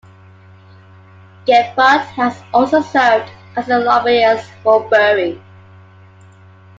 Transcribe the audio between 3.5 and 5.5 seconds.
as a lobbyist for Boeing.